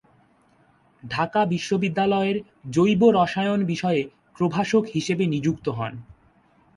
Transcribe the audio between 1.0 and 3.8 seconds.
ঢাকা বিশ্ববিদ্যালয়ের জৈব রসায়ন